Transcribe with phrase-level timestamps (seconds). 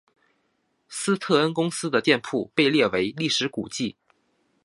[0.89, 3.95] 斯特恩公司的店铺被列为历史古迹。